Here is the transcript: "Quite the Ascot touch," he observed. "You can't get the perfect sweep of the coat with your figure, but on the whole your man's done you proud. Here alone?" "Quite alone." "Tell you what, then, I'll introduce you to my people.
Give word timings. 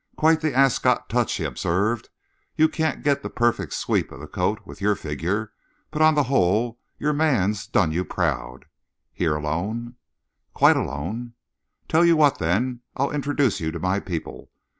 "Quite 0.17 0.41
the 0.41 0.55
Ascot 0.55 1.09
touch," 1.11 1.33
he 1.35 1.43
observed. 1.43 2.09
"You 2.55 2.67
can't 2.67 3.03
get 3.03 3.21
the 3.21 3.29
perfect 3.29 3.73
sweep 3.73 4.11
of 4.11 4.19
the 4.19 4.25
coat 4.25 4.61
with 4.65 4.81
your 4.81 4.95
figure, 4.95 5.53
but 5.91 6.01
on 6.01 6.15
the 6.15 6.23
whole 6.23 6.79
your 6.97 7.13
man's 7.13 7.67
done 7.67 7.91
you 7.91 8.03
proud. 8.03 8.65
Here 9.13 9.35
alone?" 9.35 9.97
"Quite 10.55 10.75
alone." 10.75 11.33
"Tell 11.87 12.03
you 12.03 12.17
what, 12.17 12.39
then, 12.39 12.81
I'll 12.95 13.11
introduce 13.11 13.59
you 13.59 13.69
to 13.69 13.79
my 13.79 13.99
people. 13.99 14.49